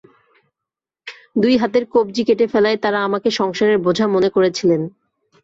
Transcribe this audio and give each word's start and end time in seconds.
দুই 1.35 1.53
হাতের 1.57 1.83
কবজি 1.93 2.21
কেটে 2.23 2.45
ফেলায় 2.47 2.77
তাঁরা 2.77 2.99
আমাকে 3.03 3.29
সংসারের 3.31 3.77
বোঝা 3.77 4.05
মনে 4.07 4.29
করেছিলেন। 4.29 4.81